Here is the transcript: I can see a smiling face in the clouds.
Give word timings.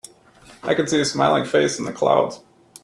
I 0.63 0.73
can 0.73 0.87
see 0.87 0.99
a 0.99 1.05
smiling 1.05 1.45
face 1.45 1.77
in 1.77 1.85
the 1.85 1.93
clouds. 1.93 2.39